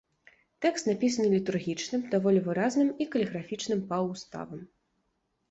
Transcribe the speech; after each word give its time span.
Тэкст 0.65 0.87
напісаны 0.91 1.29
літургічным, 1.33 2.01
даволі 2.15 2.39
выразным 2.49 2.89
і 3.05 3.09
каліграфічным 3.17 3.85
паўуставам. 3.93 4.67